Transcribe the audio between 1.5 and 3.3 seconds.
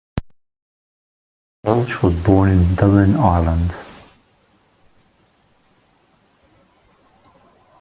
Walsh was born in Dublin,